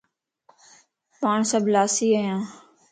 پاڻ 1.19 1.37
سڀ 1.49 1.63
لاسي 1.73 2.07
ايان 2.13 2.41